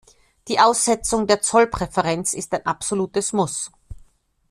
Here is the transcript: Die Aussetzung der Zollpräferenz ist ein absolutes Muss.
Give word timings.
Die 0.47 0.59
Aussetzung 0.59 1.27
der 1.27 1.43
Zollpräferenz 1.43 2.33
ist 2.33 2.51
ein 2.55 2.65
absolutes 2.65 3.33
Muss. 3.33 3.69